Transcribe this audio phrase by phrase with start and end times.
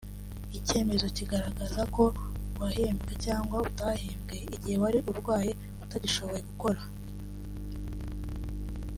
[0.57, 2.03] icyemezo kigaragaza ko
[2.61, 5.51] wahembwe cyangwa utahembwe igihe wari urwaye
[5.83, 6.81] utagishoboye gukora